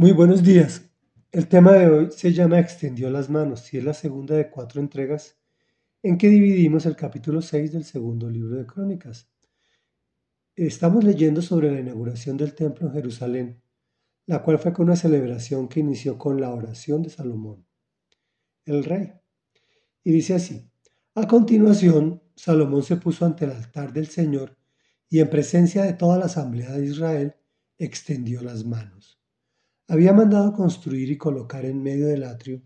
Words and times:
Muy 0.00 0.12
buenos 0.12 0.42
días. 0.42 0.90
El 1.30 1.46
tema 1.46 1.74
de 1.74 1.86
hoy 1.86 2.08
se 2.10 2.32
llama 2.32 2.58
Extendió 2.58 3.10
las 3.10 3.28
manos 3.28 3.70
y 3.74 3.76
es 3.76 3.84
la 3.84 3.92
segunda 3.92 4.34
de 4.34 4.48
cuatro 4.48 4.80
entregas 4.80 5.36
en 6.02 6.16
que 6.16 6.30
dividimos 6.30 6.86
el 6.86 6.96
capítulo 6.96 7.42
6 7.42 7.70
del 7.72 7.84
segundo 7.84 8.30
libro 8.30 8.56
de 8.56 8.64
Crónicas. 8.64 9.30
Estamos 10.56 11.04
leyendo 11.04 11.42
sobre 11.42 11.70
la 11.70 11.80
inauguración 11.80 12.38
del 12.38 12.54
templo 12.54 12.86
en 12.86 12.94
Jerusalén, 12.94 13.62
la 14.24 14.42
cual 14.42 14.58
fue 14.58 14.72
con 14.72 14.86
una 14.86 14.96
celebración 14.96 15.68
que 15.68 15.80
inició 15.80 16.16
con 16.16 16.40
la 16.40 16.48
oración 16.48 17.02
de 17.02 17.10
Salomón, 17.10 17.66
el 18.64 18.84
rey. 18.84 19.12
Y 20.02 20.12
dice 20.12 20.32
así, 20.32 20.66
a 21.14 21.26
continuación, 21.26 22.22
Salomón 22.34 22.84
se 22.84 22.96
puso 22.96 23.26
ante 23.26 23.44
el 23.44 23.50
altar 23.50 23.92
del 23.92 24.06
Señor 24.06 24.56
y 25.10 25.18
en 25.18 25.28
presencia 25.28 25.82
de 25.82 25.92
toda 25.92 26.16
la 26.16 26.24
asamblea 26.24 26.72
de 26.72 26.86
Israel 26.86 27.36
extendió 27.76 28.40
las 28.40 28.64
manos 28.64 29.19
había 29.90 30.12
mandado 30.12 30.52
construir 30.52 31.10
y 31.10 31.18
colocar 31.18 31.64
en 31.64 31.82
medio 31.82 32.06
del 32.06 32.22
atrio 32.22 32.62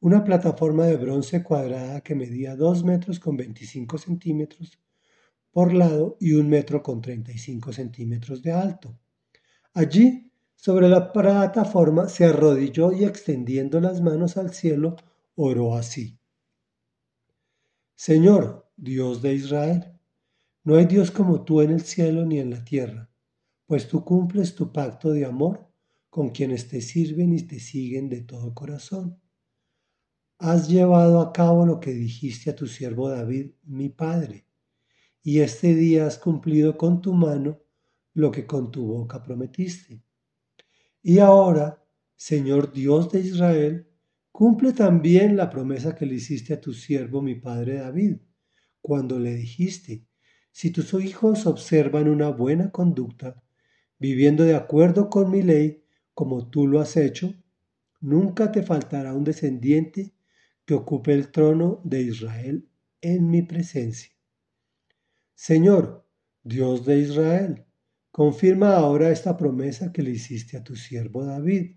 una 0.00 0.24
plataforma 0.24 0.84
de 0.86 0.96
bronce 0.96 1.44
cuadrada 1.44 2.00
que 2.00 2.16
medía 2.16 2.56
2 2.56 2.82
metros 2.82 3.20
con 3.20 3.36
25 3.36 3.98
centímetros 3.98 4.76
por 5.52 5.72
lado 5.72 6.16
y 6.18 6.32
un 6.32 6.48
metro 6.48 6.82
con 6.82 7.00
35 7.00 7.72
centímetros 7.72 8.42
de 8.42 8.50
alto. 8.50 8.98
Allí, 9.74 10.32
sobre 10.56 10.88
la 10.88 11.12
plataforma, 11.12 12.08
se 12.08 12.24
arrodilló 12.24 12.90
y 12.90 13.04
extendiendo 13.04 13.80
las 13.80 14.00
manos 14.00 14.36
al 14.36 14.52
cielo, 14.52 14.96
oró 15.36 15.76
así. 15.76 16.18
Señor, 17.94 18.68
Dios 18.76 19.22
de 19.22 19.34
Israel, 19.34 19.92
no 20.64 20.74
hay 20.74 20.86
Dios 20.86 21.12
como 21.12 21.44
tú 21.44 21.60
en 21.60 21.70
el 21.70 21.82
cielo 21.82 22.26
ni 22.26 22.40
en 22.40 22.50
la 22.50 22.64
tierra, 22.64 23.08
pues 23.66 23.86
tú 23.86 24.04
cumples 24.04 24.56
tu 24.56 24.72
pacto 24.72 25.12
de 25.12 25.24
amor 25.24 25.66
con 26.16 26.30
quienes 26.30 26.66
te 26.66 26.80
sirven 26.80 27.34
y 27.34 27.42
te 27.42 27.60
siguen 27.60 28.08
de 28.08 28.22
todo 28.22 28.54
corazón. 28.54 29.20
Has 30.38 30.66
llevado 30.66 31.20
a 31.20 31.30
cabo 31.30 31.66
lo 31.66 31.78
que 31.78 31.92
dijiste 31.92 32.48
a 32.48 32.56
tu 32.56 32.66
siervo 32.66 33.10
David, 33.10 33.50
mi 33.64 33.90
padre, 33.90 34.46
y 35.22 35.40
este 35.40 35.74
día 35.74 36.06
has 36.06 36.16
cumplido 36.16 36.78
con 36.78 37.02
tu 37.02 37.12
mano 37.12 37.60
lo 38.14 38.30
que 38.30 38.46
con 38.46 38.70
tu 38.70 38.86
boca 38.86 39.22
prometiste. 39.22 40.02
Y 41.02 41.18
ahora, 41.18 41.84
Señor 42.14 42.72
Dios 42.72 43.12
de 43.12 43.20
Israel, 43.20 43.86
cumple 44.32 44.72
también 44.72 45.36
la 45.36 45.50
promesa 45.50 45.94
que 45.94 46.06
le 46.06 46.14
hiciste 46.14 46.54
a 46.54 46.60
tu 46.62 46.72
siervo, 46.72 47.20
mi 47.20 47.34
padre 47.34 47.74
David, 47.74 48.16
cuando 48.80 49.18
le 49.18 49.34
dijiste, 49.34 50.06
si 50.50 50.70
tus 50.70 50.94
hijos 50.94 51.44
observan 51.44 52.08
una 52.08 52.30
buena 52.30 52.70
conducta, 52.70 53.44
viviendo 53.98 54.44
de 54.44 54.54
acuerdo 54.54 55.10
con 55.10 55.30
mi 55.30 55.42
ley, 55.42 55.82
como 56.16 56.48
tú 56.48 56.66
lo 56.66 56.80
has 56.80 56.96
hecho, 56.96 57.34
nunca 58.00 58.50
te 58.50 58.62
faltará 58.62 59.12
un 59.12 59.22
descendiente 59.22 60.14
que 60.64 60.72
ocupe 60.72 61.12
el 61.12 61.30
trono 61.30 61.82
de 61.84 62.00
Israel 62.00 62.70
en 63.02 63.28
mi 63.28 63.42
presencia. 63.42 64.12
Señor, 65.34 66.08
Dios 66.42 66.86
de 66.86 67.00
Israel, 67.00 67.66
confirma 68.10 68.76
ahora 68.76 69.10
esta 69.10 69.36
promesa 69.36 69.92
que 69.92 70.00
le 70.00 70.12
hiciste 70.12 70.56
a 70.56 70.64
tu 70.64 70.74
siervo 70.74 71.22
David. 71.22 71.76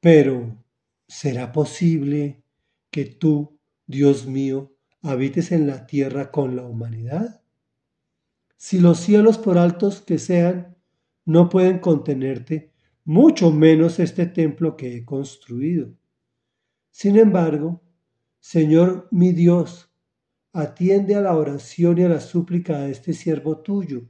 Pero, 0.00 0.60
¿será 1.06 1.52
posible 1.52 2.42
que 2.90 3.04
tú, 3.04 3.56
Dios 3.86 4.26
mío, 4.26 4.74
habites 5.00 5.52
en 5.52 5.68
la 5.68 5.86
tierra 5.86 6.32
con 6.32 6.56
la 6.56 6.64
humanidad? 6.64 7.40
Si 8.56 8.80
los 8.80 8.98
cielos 8.98 9.38
por 9.38 9.58
altos 9.58 10.00
que 10.00 10.18
sean 10.18 10.76
no 11.24 11.48
pueden 11.48 11.78
contenerte, 11.78 12.71
mucho 13.04 13.50
menos 13.50 13.98
este 13.98 14.26
templo 14.26 14.76
que 14.76 14.96
he 14.96 15.04
construido. 15.04 15.92
Sin 16.90 17.18
embargo, 17.18 17.82
Señor 18.38 19.08
mi 19.10 19.32
Dios, 19.32 19.90
atiende 20.52 21.14
a 21.14 21.20
la 21.20 21.36
oración 21.36 21.98
y 21.98 22.02
a 22.02 22.08
la 22.08 22.20
súplica 22.20 22.80
de 22.80 22.92
este 22.92 23.12
siervo 23.12 23.58
tuyo. 23.58 24.08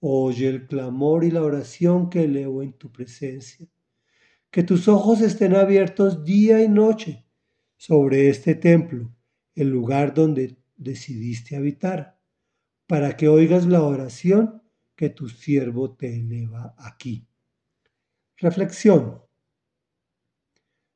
Oye 0.00 0.48
el 0.48 0.66
clamor 0.66 1.24
y 1.24 1.30
la 1.30 1.42
oración 1.42 2.10
que 2.10 2.24
elevo 2.24 2.62
en 2.62 2.72
tu 2.72 2.92
presencia. 2.92 3.66
Que 4.50 4.62
tus 4.62 4.88
ojos 4.88 5.20
estén 5.20 5.54
abiertos 5.54 6.24
día 6.24 6.62
y 6.62 6.68
noche 6.68 7.24
sobre 7.76 8.28
este 8.28 8.54
templo, 8.54 9.12
el 9.54 9.68
lugar 9.68 10.14
donde 10.14 10.56
decidiste 10.76 11.56
habitar, 11.56 12.18
para 12.86 13.16
que 13.16 13.28
oigas 13.28 13.66
la 13.66 13.82
oración 13.82 14.62
que 14.94 15.10
tu 15.10 15.28
siervo 15.28 15.94
te 15.94 16.14
eleva 16.18 16.74
aquí. 16.78 17.26
Reflexión. 18.38 19.22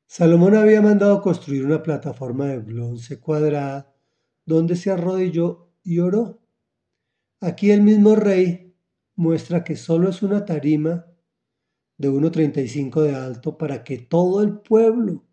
Salomón 0.05 0.55
había 0.55 0.79
mandado 0.79 1.21
construir 1.23 1.65
una 1.65 1.81
plataforma 1.81 2.45
de 2.45 2.59
bronce 2.59 3.19
cuadrada 3.19 3.91
donde 4.45 4.75
se 4.75 4.91
arrodilló 4.91 5.73
y 5.83 5.97
oró. 5.99 6.39
Aquí 7.39 7.71
el 7.71 7.81
mismo 7.81 8.15
rey 8.15 8.75
muestra 9.15 9.63
que 9.63 9.75
solo 9.75 10.09
es 10.09 10.21
una 10.21 10.45
tarima 10.45 11.07
de 11.97 12.11
1,35 12.11 13.01
de 13.01 13.15
alto 13.15 13.57
para 13.57 13.83
que 13.83 13.97
todo 13.97 14.43
el 14.43 14.59
pueblo 14.59 15.25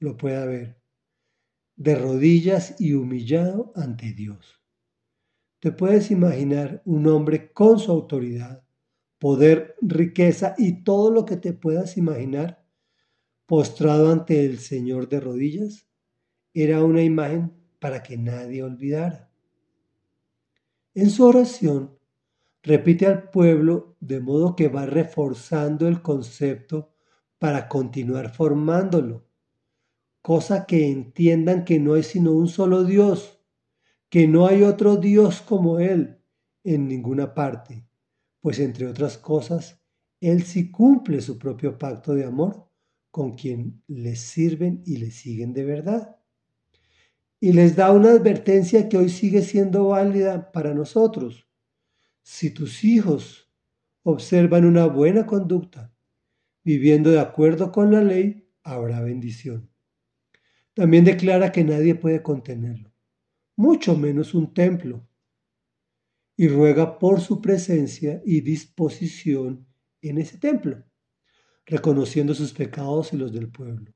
lo 0.00 0.18
pueda 0.18 0.44
ver, 0.44 0.82
de 1.76 1.94
rodillas 1.94 2.78
y 2.78 2.92
humillado 2.92 3.72
ante 3.74 4.12
Dios. 4.12 4.60
Te 5.60 5.72
puedes 5.72 6.10
imaginar 6.10 6.82
un 6.84 7.06
hombre 7.06 7.52
con 7.52 7.78
su 7.78 7.90
autoridad, 7.90 8.64
poder, 9.22 9.76
riqueza 9.80 10.56
y 10.58 10.82
todo 10.82 11.12
lo 11.12 11.24
que 11.24 11.36
te 11.36 11.52
puedas 11.52 11.96
imaginar, 11.96 12.66
postrado 13.46 14.10
ante 14.10 14.44
el 14.44 14.58
Señor 14.58 15.08
de 15.08 15.20
rodillas, 15.20 15.86
era 16.52 16.82
una 16.82 17.04
imagen 17.04 17.52
para 17.78 18.02
que 18.02 18.18
nadie 18.18 18.64
olvidara. 18.64 19.30
En 20.94 21.08
su 21.08 21.24
oración, 21.24 21.96
repite 22.64 23.06
al 23.06 23.30
pueblo 23.30 23.94
de 24.00 24.18
modo 24.18 24.56
que 24.56 24.66
va 24.66 24.86
reforzando 24.86 25.86
el 25.86 26.02
concepto 26.02 26.92
para 27.38 27.68
continuar 27.68 28.34
formándolo, 28.34 29.24
cosa 30.20 30.66
que 30.66 30.90
entiendan 30.90 31.64
que 31.64 31.78
no 31.78 31.94
hay 31.94 32.02
sino 32.02 32.32
un 32.32 32.48
solo 32.48 32.82
Dios, 32.82 33.38
que 34.08 34.26
no 34.26 34.48
hay 34.48 34.64
otro 34.64 34.96
Dios 34.96 35.42
como 35.42 35.78
Él 35.78 36.18
en 36.64 36.88
ninguna 36.88 37.34
parte 37.34 37.86
pues 38.42 38.58
entre 38.58 38.86
otras 38.86 39.16
cosas, 39.16 39.80
Él 40.20 40.42
sí 40.42 40.70
cumple 40.70 41.22
su 41.22 41.38
propio 41.38 41.78
pacto 41.78 42.14
de 42.14 42.24
amor 42.24 42.68
con 43.10 43.34
quien 43.34 43.82
les 43.86 44.20
sirven 44.20 44.82
y 44.84 44.96
le 44.98 45.10
siguen 45.10 45.54
de 45.54 45.64
verdad. 45.64 46.16
Y 47.40 47.52
les 47.52 47.76
da 47.76 47.92
una 47.92 48.10
advertencia 48.10 48.88
que 48.88 48.98
hoy 48.98 49.08
sigue 49.08 49.42
siendo 49.42 49.88
válida 49.88 50.52
para 50.52 50.74
nosotros. 50.74 51.48
Si 52.22 52.50
tus 52.50 52.84
hijos 52.84 53.50
observan 54.02 54.64
una 54.64 54.86
buena 54.86 55.26
conducta, 55.26 55.94
viviendo 56.64 57.10
de 57.10 57.20
acuerdo 57.20 57.70
con 57.70 57.92
la 57.92 58.02
ley, 58.02 58.48
habrá 58.62 59.00
bendición. 59.00 59.70
También 60.74 61.04
declara 61.04 61.52
que 61.52 61.64
nadie 61.64 61.94
puede 61.94 62.22
contenerlo, 62.22 62.92
mucho 63.56 63.96
menos 63.96 64.34
un 64.34 64.54
templo, 64.54 65.06
y 66.42 66.48
ruega 66.48 66.98
por 66.98 67.20
su 67.20 67.40
presencia 67.40 68.20
y 68.24 68.40
disposición 68.40 69.64
en 70.00 70.18
ese 70.18 70.38
templo, 70.38 70.82
reconociendo 71.64 72.34
sus 72.34 72.52
pecados 72.52 73.12
y 73.12 73.16
los 73.16 73.32
del 73.32 73.48
pueblo. 73.48 73.94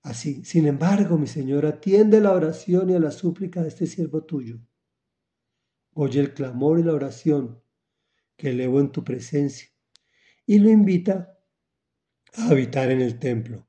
Así, 0.00 0.46
sin 0.46 0.66
embargo, 0.66 1.18
mi 1.18 1.26
Señor, 1.26 1.66
atiende 1.66 2.22
la 2.22 2.32
oración 2.32 2.88
y 2.88 2.94
a 2.94 3.00
la 3.00 3.10
súplica 3.10 3.60
de 3.60 3.68
este 3.68 3.86
siervo 3.86 4.24
tuyo. 4.24 4.60
Oye 5.92 6.20
el 6.20 6.32
clamor 6.32 6.78
y 6.78 6.84
la 6.84 6.94
oración 6.94 7.62
que 8.38 8.48
elevo 8.48 8.80
en 8.80 8.90
tu 8.90 9.04
presencia 9.04 9.68
y 10.46 10.58
lo 10.58 10.70
invita 10.70 11.38
a 12.32 12.48
habitar 12.48 12.90
en 12.90 13.02
el 13.02 13.18
templo, 13.18 13.68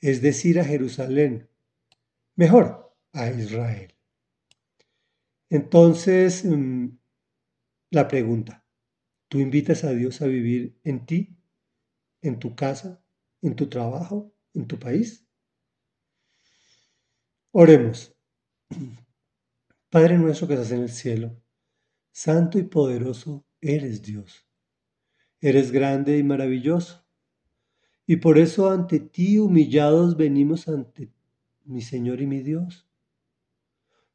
es 0.00 0.22
decir, 0.22 0.58
a 0.58 0.64
Jerusalén, 0.64 1.50
mejor, 2.36 2.96
a 3.12 3.28
Israel. 3.28 3.99
Entonces, 5.50 6.44
mm, 6.44 6.96
la 7.90 8.06
pregunta, 8.06 8.64
¿tú 9.28 9.40
invitas 9.40 9.82
a 9.82 9.90
Dios 9.90 10.22
a 10.22 10.28
vivir 10.28 10.78
en 10.84 11.04
ti, 11.06 11.36
en 12.22 12.38
tu 12.38 12.54
casa, 12.54 13.04
en 13.42 13.56
tu 13.56 13.68
trabajo, 13.68 14.32
en 14.54 14.68
tu 14.68 14.78
país? 14.78 15.26
Oremos. 17.50 18.16
Padre 19.90 20.18
nuestro 20.18 20.46
que 20.46 20.54
estás 20.54 20.70
en 20.70 20.82
el 20.82 20.88
cielo, 20.88 21.42
santo 22.12 22.56
y 22.60 22.62
poderoso 22.62 23.44
eres 23.60 24.02
Dios. 24.02 24.46
Eres 25.40 25.72
grande 25.72 26.16
y 26.16 26.22
maravilloso. 26.22 27.04
Y 28.06 28.16
por 28.16 28.38
eso 28.38 28.70
ante 28.70 29.00
ti 29.00 29.38
humillados 29.38 30.16
venimos 30.16 30.68
ante 30.68 31.12
mi 31.64 31.82
Señor 31.82 32.20
y 32.20 32.26
mi 32.26 32.40
Dios 32.40 32.89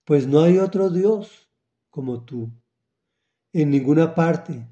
pues 0.05 0.27
no 0.27 0.41
hay 0.41 0.59
otro 0.59 0.89
Dios 0.89 1.49
como 1.89 2.23
tú, 2.23 2.51
en 3.51 3.71
ninguna 3.71 4.13
parte, 4.13 4.67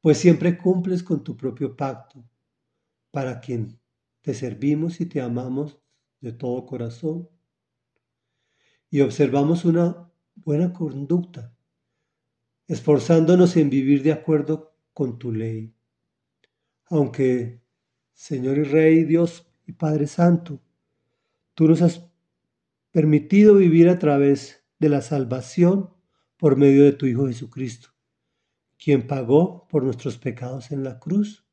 pues 0.00 0.18
siempre 0.18 0.56
cumples 0.56 1.02
con 1.02 1.22
tu 1.22 1.36
propio 1.36 1.76
pacto, 1.76 2.24
para 3.10 3.40
quien 3.40 3.78
te 4.22 4.32
servimos 4.32 5.00
y 5.00 5.06
te 5.06 5.20
amamos 5.20 5.78
de 6.20 6.32
todo 6.32 6.64
corazón. 6.64 7.28
Y 8.90 9.00
observamos 9.00 9.64
una 9.64 10.10
buena 10.34 10.72
conducta, 10.72 11.54
esforzándonos 12.66 13.56
en 13.56 13.68
vivir 13.68 14.02
de 14.02 14.12
acuerdo 14.12 14.74
con 14.94 15.18
tu 15.18 15.32
ley. 15.32 15.74
Aunque, 16.86 17.60
Señor 18.14 18.58
y 18.58 18.62
Rey, 18.62 19.04
Dios 19.04 19.46
y 19.66 19.72
Padre 19.72 20.06
Santo, 20.06 20.60
tú 21.54 21.68
nos 21.68 21.82
has 21.82 22.06
permitido 22.90 23.56
vivir 23.56 23.88
a 23.88 23.98
través 23.98 24.61
de 24.82 24.88
la 24.88 25.00
salvación 25.00 25.90
por 26.36 26.56
medio 26.56 26.84
de 26.84 26.92
tu 26.92 27.06
Hijo 27.06 27.28
Jesucristo, 27.28 27.90
quien 28.76 29.06
pagó 29.06 29.68
por 29.68 29.84
nuestros 29.84 30.18
pecados 30.18 30.72
en 30.72 30.82
la 30.82 30.98
cruz. 30.98 31.46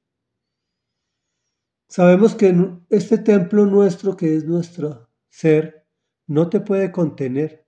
Sabemos 1.87 2.33
que 2.33 2.53
este 2.89 3.19
templo 3.19 3.67
nuestro, 3.67 4.17
que 4.17 4.35
es 4.35 4.45
nuestro 4.45 5.07
ser, 5.29 5.85
no 6.25 6.49
te 6.49 6.59
puede 6.59 6.91
contener. 6.91 7.67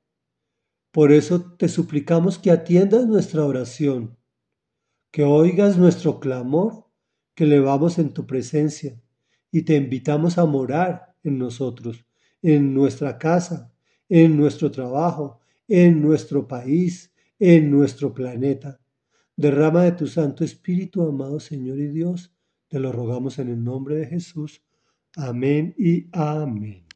Por 0.92 1.12
eso 1.12 1.54
te 1.56 1.70
suplicamos 1.70 2.40
que 2.40 2.50
atiendas 2.50 3.06
nuestra 3.06 3.46
oración, 3.46 4.18
que 5.12 5.24
oigas 5.24 5.78
nuestro 5.78 6.20
clamor 6.20 6.88
que 7.36 7.44
elevamos 7.44 8.00
en 8.00 8.14
tu 8.14 8.26
presencia 8.26 9.00
y 9.52 9.62
te 9.62 9.76
invitamos 9.76 10.38
a 10.40 10.46
morar 10.46 11.16
en 11.24 11.38
nosotros 11.38 12.04
en 12.42 12.74
nuestra 12.74 13.18
casa, 13.18 13.72
en 14.10 14.36
nuestro 14.36 14.72
trabajo, 14.72 15.41
en 15.74 16.02
nuestro 16.02 16.50
país, 16.50 17.14
en 17.40 17.72
nuestro 17.72 18.14
planeta. 18.14 18.82
Derrama 19.38 19.84
de 19.84 19.94
tu 19.94 20.06
Santo 20.06 20.44
Espíritu, 20.44 21.02
amado 21.02 21.40
Señor 21.40 21.80
y 21.80 21.88
Dios, 21.88 22.36
te 22.68 22.78
lo 22.78 22.92
rogamos 22.92 23.40
en 23.40 23.48
el 23.48 23.64
nombre 23.64 23.96
de 23.96 24.06
Jesús. 24.06 24.62
Amén 25.16 25.74
y 25.78 26.10
amén. 26.12 26.91